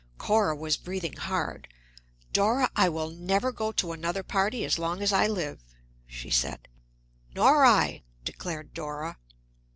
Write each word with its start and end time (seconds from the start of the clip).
Cora 0.17 0.55
was 0.55 0.77
breathing 0.77 1.15
hard. 1.15 1.67
"Dora, 2.33 2.71
I 2.75 2.89
will 2.89 3.11
never 3.11 3.51
go 3.51 3.71
to 3.73 3.91
another 3.91 4.23
party 4.23 4.65
as 4.65 4.79
long 4.79 5.03
as 5.03 5.13
I 5.13 5.27
live," 5.27 5.63
she 6.07 6.31
said. 6.31 6.67
"Nor 7.35 7.63
I," 7.65 8.01
declared 8.25 8.73
Dora. 8.73 9.19